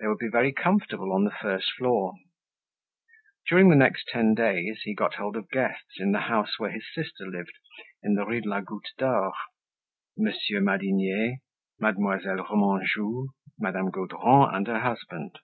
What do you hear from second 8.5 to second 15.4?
Goutte d'Or—Monsieur Madinier, Mademoiselle Remanjou, Madame Gaudron and her husband.